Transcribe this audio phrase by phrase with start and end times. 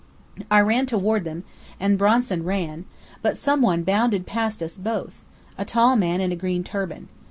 [0.49, 1.43] I ran toward them,
[1.79, 2.85] and Bronson ran,
[3.21, 5.23] but some one bounded past us both
[5.59, 7.07] a tall man in a green turban.